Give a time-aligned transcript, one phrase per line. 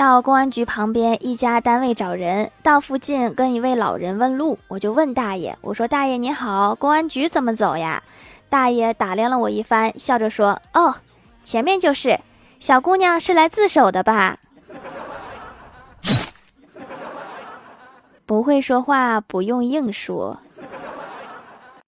[0.00, 4.58] 到公安局旁边一家单位找人到附近跟一位老人问路。
[4.66, 8.02] 我就问大爷我说大爷你好公安局怎么走呀？
[8.48, 10.94] 大爷打量了我一番笑着说哦
[11.44, 12.18] 前面就是
[12.58, 14.38] 小姑娘是来自首的吧？
[18.24, 20.38] 不会说话不用硬说。